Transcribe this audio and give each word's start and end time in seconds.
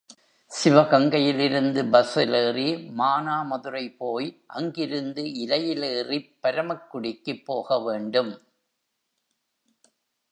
சிவகங்கையிலிருந்து 0.51 1.81
பஸ்ஸிலேறி 1.89 2.75
மானாமதுரை 2.97 3.95
போய் 3.97 4.29
அங்கிருந்து 4.47 5.23
இரயிலேறிப் 5.23 6.31
பரமக்குடிக்குப் 6.43 7.45
போக 7.45 7.79
வேண்டும். 7.79 8.31